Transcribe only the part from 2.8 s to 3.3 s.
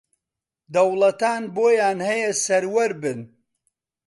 بن